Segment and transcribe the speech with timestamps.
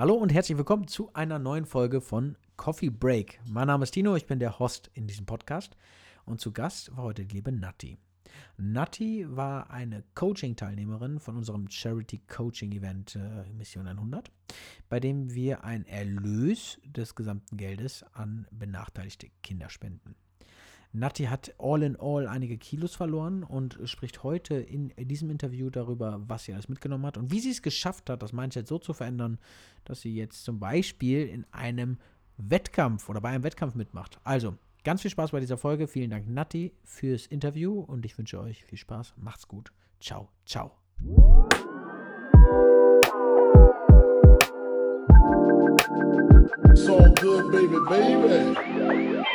[0.00, 3.38] Hallo und herzlich willkommen zu einer neuen Folge von Coffee Break.
[3.46, 5.76] Mein Name ist Tino, ich bin der Host in diesem Podcast
[6.24, 7.98] und zu Gast war heute die liebe Nati.
[8.56, 14.32] Nati war eine Coaching-Teilnehmerin von unserem Charity-Coaching-Event äh, Mission 100,
[14.88, 20.14] bei dem wir einen Erlös des gesamten Geldes an benachteiligte Kinder spenden.
[20.92, 26.20] Nati hat all in all einige Kilos verloren und spricht heute in diesem Interview darüber,
[26.26, 28.92] was sie alles mitgenommen hat und wie sie es geschafft hat, das Mindset so zu
[28.92, 29.38] verändern,
[29.84, 31.98] dass sie jetzt zum Beispiel in einem
[32.38, 34.18] Wettkampf oder bei einem Wettkampf mitmacht.
[34.24, 35.86] Also, ganz viel Spaß bei dieser Folge.
[35.86, 39.14] Vielen Dank, Nati, fürs Interview und ich wünsche euch viel Spaß.
[39.16, 39.72] Macht's gut.
[40.00, 40.72] Ciao, ciao.
[46.74, 49.30] So good, baby, baby.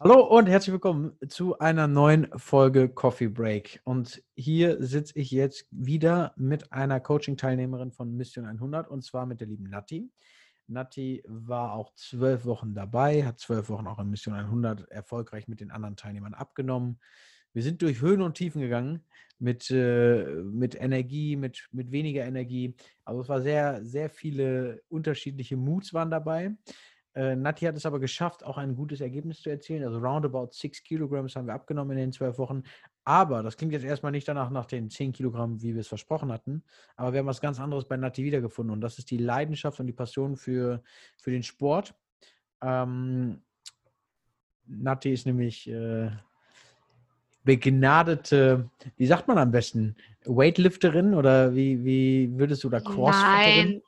[0.00, 3.80] Hallo und herzlich willkommen zu einer neuen Folge Coffee Break.
[3.84, 9.40] Und hier sitze ich jetzt wieder mit einer Coaching-Teilnehmerin von Mission 100 und zwar mit
[9.40, 10.10] der lieben Nati.
[10.66, 15.60] Nati war auch zwölf Wochen dabei, hat zwölf Wochen auch in Mission 100 erfolgreich mit
[15.60, 16.98] den anderen Teilnehmern abgenommen.
[17.52, 19.04] Wir sind durch Höhen und Tiefen gegangen
[19.38, 22.74] mit, äh, mit Energie, mit, mit weniger Energie.
[23.04, 26.56] Also es war sehr, sehr viele unterschiedliche Moods waren dabei.
[27.14, 29.84] Äh, Nati hat es aber geschafft, auch ein gutes Ergebnis zu erzielen.
[29.84, 32.62] Also roundabout 6 Kilogramm haben wir abgenommen in den zwölf Wochen.
[33.04, 36.30] Aber das klingt jetzt erstmal nicht danach nach den 10 Kilogramm, wie wir es versprochen
[36.30, 36.62] hatten.
[36.96, 38.72] Aber wir haben was ganz anderes bei Nati wiedergefunden.
[38.72, 40.82] Und das ist die Leidenschaft und die Passion für,
[41.16, 41.94] für den Sport.
[42.60, 43.42] Ähm,
[44.66, 46.10] Nati ist nämlich äh,
[47.48, 48.68] begnadete,
[48.98, 49.96] wie sagt man am besten,
[50.26, 53.80] Weightlifterin oder wie, wie würdest du da Crossfitterin?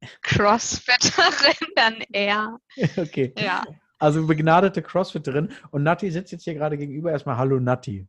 [0.00, 2.58] Nein, Crossfitterin dann eher.
[2.96, 3.32] Okay.
[3.38, 3.62] Ja.
[4.00, 7.12] Also begnadete Crossfitterin und Nati sitzt jetzt hier gerade gegenüber.
[7.12, 8.04] Erstmal Hallo Nati.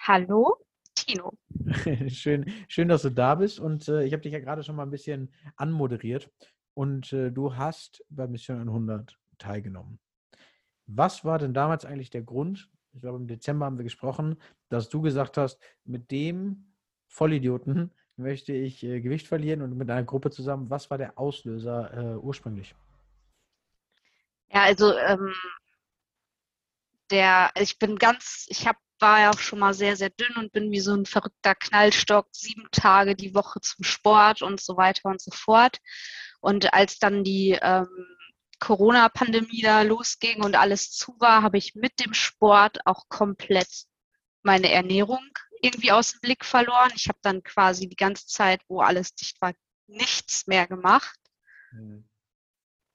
[0.00, 0.56] Hallo
[0.96, 1.34] Tino.
[2.08, 4.82] schön, schön, dass du da bist und äh, ich habe dich ja gerade schon mal
[4.82, 6.28] ein bisschen anmoderiert
[6.74, 10.00] und äh, du hast bei Mission 100 teilgenommen.
[10.88, 14.40] Was war denn damals eigentlich der Grund, ich glaube im Dezember haben wir gesprochen,
[14.70, 16.64] dass du gesagt hast, mit dem
[17.08, 20.70] Vollidioten möchte ich äh, Gewicht verlieren und mit einer Gruppe zusammen.
[20.70, 22.74] Was war der Auslöser äh, ursprünglich?
[24.48, 25.34] Ja, also ähm,
[27.10, 30.52] der, ich bin ganz, ich habe war ja auch schon mal sehr, sehr dünn und
[30.52, 35.10] bin wie so ein verrückter Knallstock, sieben Tage die Woche zum Sport und so weiter
[35.10, 35.76] und so fort.
[36.40, 37.88] Und als dann die ähm,
[38.58, 43.68] Corona-Pandemie da losging und alles zu war, habe ich mit dem Sport auch komplett
[44.42, 45.26] meine Ernährung
[45.60, 46.92] irgendwie aus dem Blick verloren.
[46.94, 49.52] Ich habe dann quasi die ganze Zeit, wo alles dicht war,
[49.86, 51.18] nichts mehr gemacht.
[51.72, 52.08] Mhm.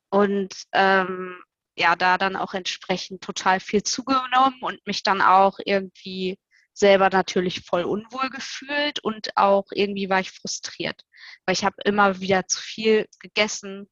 [0.09, 1.41] Und ähm,
[1.75, 6.37] ja, da dann auch entsprechend total viel zugenommen und mich dann auch irgendwie
[6.73, 11.01] selber natürlich voll unwohl gefühlt und auch irgendwie war ich frustriert,
[11.45, 13.89] weil ich habe immer wieder zu viel gegessen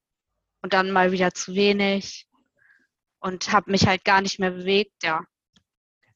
[0.62, 2.28] und dann mal wieder zu wenig
[3.20, 5.24] und habe mich halt gar nicht mehr bewegt, ja.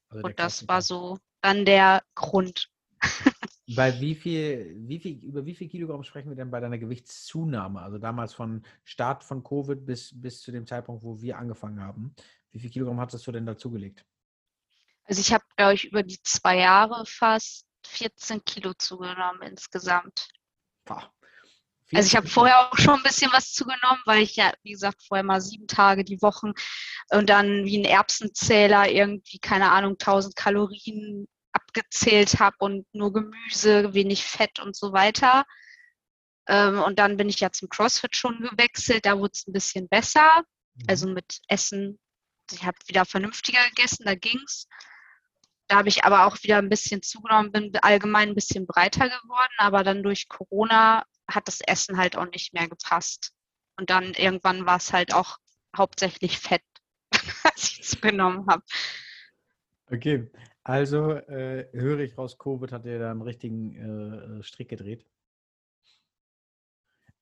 [0.08, 2.70] Also und das war so dann der Grund.
[3.76, 7.80] Bei wie viel, wie viel, über wie viel Kilogramm sprechen wir denn bei deiner Gewichtszunahme?
[7.80, 12.14] Also damals von Start von Covid bis, bis zu dem Zeitpunkt, wo wir angefangen haben.
[12.50, 14.04] Wie viel Kilogramm hattest du denn dazugelegt?
[15.04, 20.28] Also ich habe, glaube ich, über die zwei Jahre fast 14 Kilo zugenommen insgesamt.
[20.84, 21.10] Boah.
[21.92, 25.02] Also ich habe vorher auch schon ein bisschen was zugenommen, weil ich ja, wie gesagt,
[25.06, 26.52] vorher mal sieben Tage die Woche
[27.10, 33.94] und dann wie ein Erbsenzähler irgendwie, keine Ahnung, 1000 Kalorien abgezählt habe und nur Gemüse,
[33.94, 35.44] wenig Fett und so weiter.
[36.46, 39.88] Ähm, und dann bin ich ja zum CrossFit schon gewechselt, da wurde es ein bisschen
[39.88, 40.42] besser.
[40.74, 40.84] Mhm.
[40.88, 42.00] Also mit Essen,
[42.52, 44.68] ich habe wieder vernünftiger gegessen, da ging es.
[45.68, 49.54] Da habe ich aber auch wieder ein bisschen zugenommen, bin allgemein ein bisschen breiter geworden,
[49.58, 53.32] aber dann durch Corona hat das Essen halt auch nicht mehr gepasst.
[53.76, 55.38] Und dann irgendwann war es halt auch
[55.76, 56.62] hauptsächlich Fett,
[57.12, 58.62] was ich zugenommen habe.
[59.90, 60.30] Okay,
[60.62, 65.04] also äh, höre ich raus, Covid hat dir da einen richtigen äh, Strick gedreht.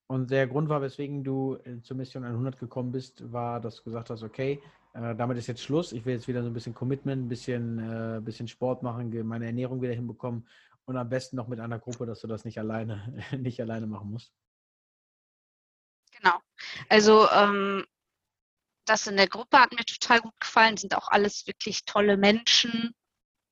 [0.07, 3.83] Und der Grund war, weswegen du äh, zur Mission 100 gekommen bist, war, dass du
[3.83, 4.61] gesagt hast, okay,
[4.93, 5.91] äh, damit ist jetzt Schluss.
[5.91, 9.47] Ich will jetzt wieder so ein bisschen Commitment, ein bisschen, äh, bisschen Sport machen, meine
[9.47, 10.47] Ernährung wieder hinbekommen
[10.85, 14.11] und am besten noch mit einer Gruppe, dass du das nicht alleine, nicht alleine machen
[14.11, 14.33] musst.
[16.11, 16.39] Genau.
[16.89, 17.85] Also ähm,
[18.85, 22.93] das in der Gruppe hat mir total gut gefallen, sind auch alles wirklich tolle Menschen.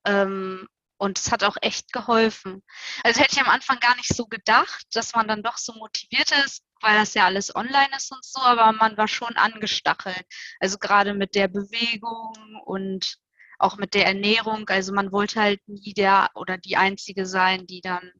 [0.06, 0.68] Ähm,
[0.98, 2.62] und es hat auch echt geholfen.
[3.04, 6.32] Also hätte ich am Anfang gar nicht so gedacht, dass man dann doch so motiviert
[6.46, 6.64] ist.
[6.82, 10.26] weil das ja alles online ist und so, aber man war schon angestachelt.
[10.60, 12.34] Also gerade mit der Bewegung
[12.66, 13.18] und
[13.62, 14.68] auch mit der Ernährung.
[14.70, 18.12] Also man wollte halt nie der oder die Einzige sein, die dann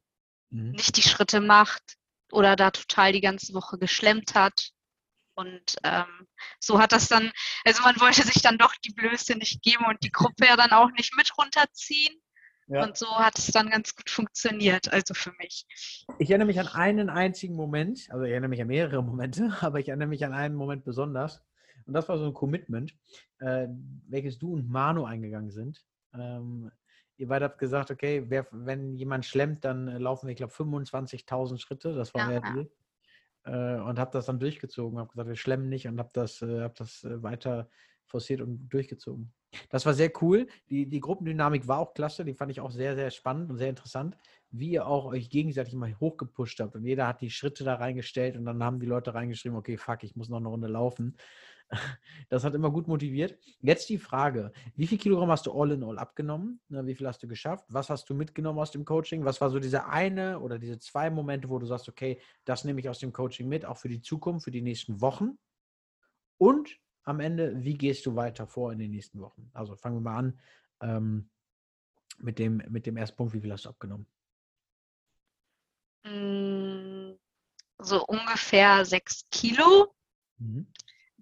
[0.50, 0.72] mhm.
[0.72, 1.82] nicht die Schritte macht
[2.30, 4.70] oder da total die ganze Woche geschlemmt hat.
[5.34, 6.26] Und ähm,
[6.60, 7.32] so hat das dann,
[7.64, 10.72] also man wollte sich dann doch die Blöße nicht geben und die Gruppe ja dann
[10.72, 12.14] auch nicht mit runterziehen.
[12.68, 12.84] Ja.
[12.84, 15.66] Und so hat es dann ganz gut funktioniert, also für mich.
[16.18, 19.80] Ich erinnere mich an einen einzigen Moment, also ich erinnere mich an mehrere Momente, aber
[19.80, 21.42] ich erinnere mich an einen Moment besonders.
[21.86, 22.94] Und das war so ein Commitment,
[23.38, 23.68] äh,
[24.08, 25.84] welches du und Manu eingegangen sind.
[26.14, 26.70] Ähm,
[27.16, 31.58] ihr beide habt gesagt, okay, wer, wenn jemand schlemmt, dann laufen wir, ich glaube, 25.000
[31.58, 31.94] Schritte.
[31.94, 32.70] Das war ja, der Deal.
[33.44, 34.98] Äh, und habe das dann durchgezogen.
[34.98, 37.68] Habe gesagt, wir schlemmen nicht und habe das, äh, hab das äh, weiter
[38.06, 39.32] forciert und durchgezogen.
[39.68, 40.46] Das war sehr cool.
[40.68, 42.24] Die, die Gruppendynamik war auch klasse.
[42.24, 44.16] Die fand ich auch sehr, sehr spannend und sehr interessant,
[44.50, 46.74] wie ihr auch euch gegenseitig mal hochgepusht habt.
[46.74, 50.04] Und jeder hat die Schritte da reingestellt und dann haben die Leute reingeschrieben, okay, fuck,
[50.04, 51.16] ich muss noch eine Runde laufen.
[52.28, 53.38] Das hat immer gut motiviert.
[53.60, 56.60] Jetzt die Frage: Wie viel Kilogramm hast du all in all abgenommen?
[56.68, 57.66] Wie viel hast du geschafft?
[57.68, 59.24] Was hast du mitgenommen aus dem Coaching?
[59.24, 62.80] Was war so diese eine oder diese zwei Momente, wo du sagst, okay, das nehme
[62.80, 65.38] ich aus dem Coaching mit, auch für die Zukunft, für die nächsten Wochen?
[66.38, 69.50] Und am Ende, wie gehst du weiter vor in den nächsten Wochen?
[69.52, 70.40] Also fangen wir mal an
[70.80, 71.30] ähm,
[72.18, 73.34] mit, dem, mit dem ersten Punkt.
[73.34, 74.06] Wie viel hast du abgenommen?
[76.06, 77.18] Hm,
[77.78, 79.94] so ungefähr sechs Kilo.
[80.38, 80.66] Mhm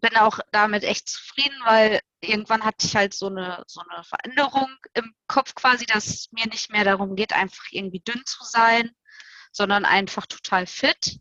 [0.01, 4.69] bin auch damit echt zufrieden, weil irgendwann hatte ich halt so eine, so eine Veränderung
[4.95, 8.91] im Kopf quasi, dass es mir nicht mehr darum geht, einfach irgendwie dünn zu sein,
[9.53, 11.19] sondern einfach total fit.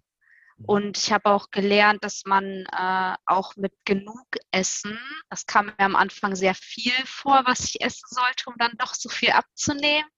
[0.58, 0.66] Mhm.
[0.66, 5.00] Und ich habe auch gelernt, dass man äh, auch mit genug Essen,
[5.30, 8.94] das kam mir am Anfang sehr viel vor, was ich essen sollte, um dann doch
[8.94, 10.10] so viel abzunehmen,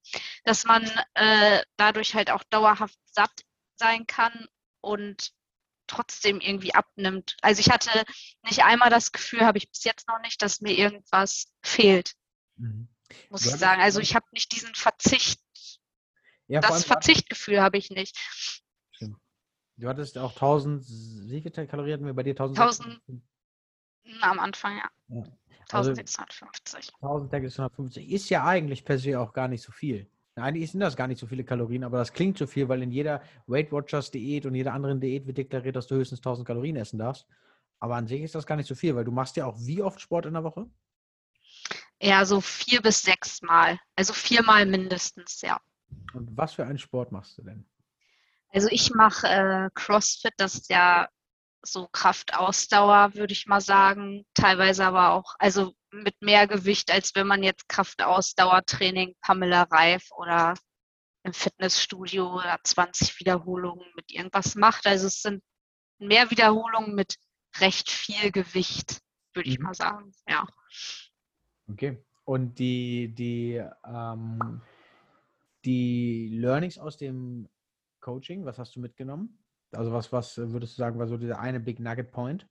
[0.44, 3.32] dass man äh, dadurch halt auch dauerhaft satt
[3.76, 4.46] sein kann
[4.80, 5.32] und
[5.92, 7.36] trotzdem irgendwie abnimmt.
[7.42, 7.90] Also ich hatte
[8.44, 12.14] nicht einmal das Gefühl, habe ich bis jetzt noch nicht, dass mir irgendwas fehlt.
[12.56, 12.88] Mhm.
[13.28, 13.82] Muss ich sagen.
[13.82, 15.40] Also ich habe nicht diesen Verzicht.
[16.48, 18.16] Ja, das Verzichtgefühl habe ich nicht.
[18.90, 19.18] Stimmt.
[19.76, 22.32] Du hattest auch 1000, wie viele Kalorien hatten wir bei dir?
[22.32, 23.00] 1000
[24.20, 24.90] am Anfang, ja.
[25.08, 25.24] ja.
[25.70, 26.92] Also 1650.
[27.00, 30.10] 1650 ist ja eigentlich per se auch gar nicht so viel.
[30.34, 32.90] Eigentlich sind das gar nicht so viele Kalorien, aber das klingt so viel, weil in
[32.90, 36.76] jeder Weight Watchers Diät und jeder anderen Diät wird deklariert, dass du höchstens 1000 Kalorien
[36.76, 37.26] essen darfst.
[37.80, 39.82] Aber an sich ist das gar nicht so viel, weil du machst ja auch wie
[39.82, 40.70] oft Sport in der Woche?
[42.00, 43.78] Ja, so vier bis sechs Mal.
[43.94, 45.60] Also viermal mindestens, ja.
[46.14, 47.68] Und was für einen Sport machst du denn?
[48.48, 51.08] Also ich mache äh, CrossFit, das ist ja
[51.62, 54.24] so Kraftausdauer, würde ich mal sagen.
[54.34, 60.54] Teilweise aber auch, also mit mehr Gewicht, als wenn man jetzt Kraftausdauertraining Pamela Reif oder
[61.24, 64.86] im Fitnessstudio oder 20 Wiederholungen mit irgendwas macht.
[64.86, 65.42] Also es sind
[65.98, 67.16] mehr Wiederholungen mit
[67.58, 69.00] recht viel Gewicht,
[69.34, 69.64] würde ich mhm.
[69.64, 70.12] mal sagen.
[70.28, 70.46] Ja.
[71.68, 72.02] Okay.
[72.24, 74.62] Und die, die, ähm,
[75.64, 77.48] die Learnings aus dem
[78.00, 79.38] Coaching, was hast du mitgenommen?
[79.72, 82.48] Also was, was würdest du sagen, war so dieser eine Big Nugget Point?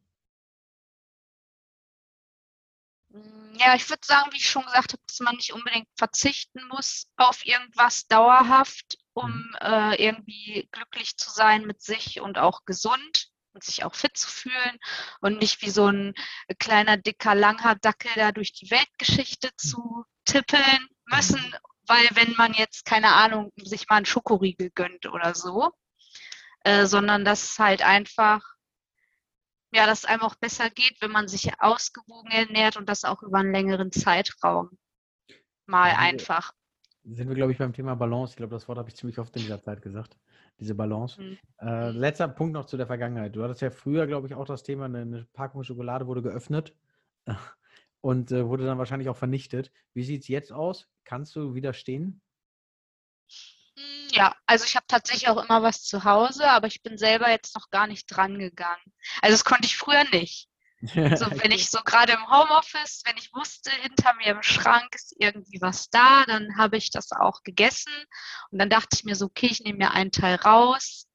[3.60, 7.08] Ja, ich würde sagen, wie ich schon gesagt habe, dass man nicht unbedingt verzichten muss
[7.18, 9.56] auf irgendwas dauerhaft, um mhm.
[9.62, 14.30] äh, irgendwie glücklich zu sein mit sich und auch gesund und sich auch fit zu
[14.30, 14.80] fühlen
[15.20, 16.14] und nicht wie so ein
[16.60, 19.58] kleiner, dicker, langer Dackel da durch die Weltgeschichte mhm.
[19.58, 21.56] zu tippeln müssen, mhm.
[21.88, 25.72] weil wenn man jetzt, keine Ahnung, sich mal einen Schokoriegel gönnt oder so,
[26.64, 28.42] äh, sondern dass halt einfach,
[29.72, 33.24] ja, dass es einem auch besser geht, wenn man sich ausgewogen ernährt und das auch
[33.24, 34.78] über einen längeren Zeitraum
[35.66, 36.52] mal einfach.
[37.04, 38.34] Sind wir, glaube ich, beim Thema Balance.
[38.34, 40.18] Ich glaube, das Wort habe ich ziemlich oft in dieser Zeit gesagt.
[40.60, 41.20] Diese Balance.
[41.20, 41.38] Mhm.
[41.60, 43.36] Äh, letzter Punkt noch zu der Vergangenheit.
[43.36, 46.76] Du hattest ja früher, glaube ich, auch das Thema, eine Packung Schokolade wurde geöffnet
[48.02, 49.72] und äh, wurde dann wahrscheinlich auch vernichtet.
[49.94, 50.88] Wie sieht es jetzt aus?
[51.04, 52.22] Kannst du widerstehen?
[54.12, 57.56] Ja, also ich habe tatsächlich auch immer was zu Hause, aber ich bin selber jetzt
[57.56, 58.94] noch gar nicht dran gegangen.
[59.22, 60.48] Also das konnte ich früher nicht.
[61.16, 65.14] So, wenn ich so gerade im Homeoffice, wenn ich wusste, hinter mir im Schrank ist
[65.16, 67.94] irgendwie was da, dann habe ich das auch gegessen.
[68.50, 71.06] Und dann dachte ich mir so, okay, ich nehme mir einen Teil raus.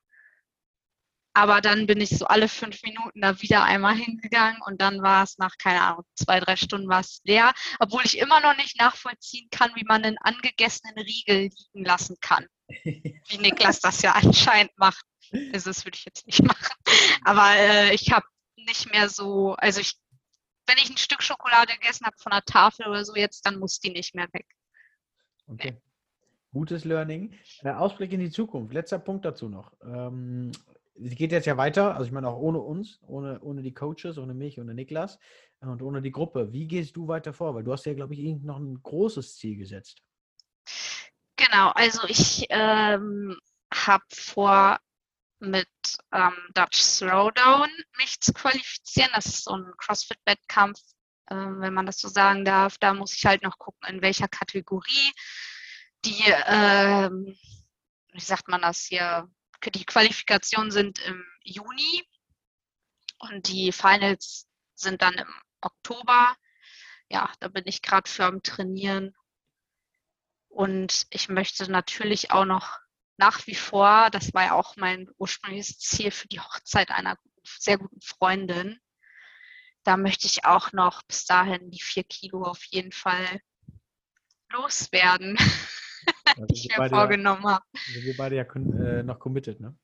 [1.37, 5.23] Aber dann bin ich so alle fünf Minuten da wieder einmal hingegangen und dann war
[5.23, 7.53] es nach, keine Ahnung, zwei, drei Stunden war es leer.
[7.79, 12.47] Obwohl ich immer noch nicht nachvollziehen kann, wie man einen angegessenen Riegel liegen lassen kann.
[13.29, 15.05] Wie Niklas das ja anscheinend macht.
[15.53, 16.75] Also das würde ich jetzt nicht machen.
[17.23, 18.25] Aber äh, ich habe
[18.57, 19.93] nicht mehr so, also ich,
[20.67, 23.79] wenn ich ein Stück Schokolade gegessen habe von der Tafel oder so jetzt, dann muss
[23.79, 24.47] die nicht mehr weg.
[25.49, 25.73] Okay.
[25.73, 25.81] Nee.
[26.53, 27.35] Gutes Learning.
[27.63, 28.73] Äh, Ausblick in die Zukunft.
[28.73, 29.75] Letzter Punkt dazu noch.
[29.83, 30.51] Ähm,
[31.03, 34.19] es geht jetzt ja weiter, also ich meine auch ohne uns, ohne, ohne die Coaches,
[34.19, 35.19] ohne mich, ohne Niklas
[35.61, 36.53] und ohne die Gruppe.
[36.53, 37.55] Wie gehst du weiter vor?
[37.55, 40.03] Weil du hast ja, glaube ich, noch ein großes Ziel gesetzt.
[41.37, 43.39] Genau, also ich ähm,
[43.73, 44.79] habe vor,
[45.39, 45.69] mit
[46.13, 49.11] ähm, Dutch Throwdown mich zu qualifizieren.
[49.15, 50.81] Das ist so ein CrossFit-Wettkampf,
[51.31, 52.79] ähm, wenn man das so sagen darf.
[52.79, 55.13] Da muss ich halt noch gucken, in welcher Kategorie
[56.05, 57.37] die, ähm,
[58.13, 59.29] wie sagt man das hier,
[59.71, 62.05] die Qualifikationen sind im Juni
[63.19, 65.29] und die Finals sind dann im
[65.61, 66.37] Oktober.
[67.09, 69.15] Ja, da bin ich gerade für am Trainieren.
[70.49, 72.79] Und ich möchte natürlich auch noch
[73.19, 77.79] nach wie vor, das war ja auch mein ursprüngliches Ziel für die Hochzeit einer sehr
[77.79, 78.81] guten Freundin,
[79.87, 83.41] da möchte ich auch noch bis dahin die vier Kilo auf jeden Fall
[84.51, 85.39] loswerden,
[86.37, 87.65] Also die ich wir mir beide ja- vorgenommen habe.
[88.03, 89.75] Wir beide ja äh, noch committed, ne?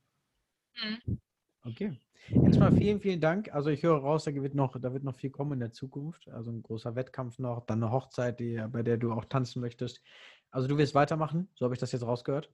[0.76, 1.20] Mhm.
[1.64, 1.98] Okay.
[2.42, 3.52] Jetzt mal vielen, vielen Dank.
[3.54, 6.28] Also ich höre raus, da wird noch, da wird noch viel kommen in der Zukunft.
[6.28, 10.02] Also ein großer Wettkampf noch, dann eine Hochzeit, die, bei der du auch tanzen möchtest.
[10.50, 12.52] Also du wirst weitermachen, so habe ich das jetzt rausgehört.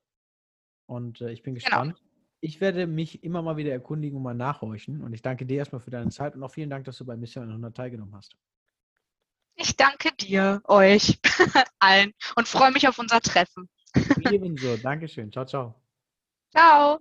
[0.87, 1.65] Und äh, ich bin Genau.
[1.65, 2.03] gespannt.
[2.41, 5.01] Ich werde mich immer mal wieder erkundigen und mal nachhorchen.
[5.03, 7.17] Und ich danke dir erstmal für deine Zeit und auch vielen Dank, dass du bei
[7.17, 8.37] Mission 100 teilgenommen hast.
[9.61, 11.19] Ich danke dir, euch,
[11.81, 13.69] allen und freue mich auf unser Treffen.
[14.21, 14.77] Ebenso.
[14.77, 15.33] Dankeschön.
[15.33, 15.75] Ciao, ciao.
[16.53, 17.01] Ciao.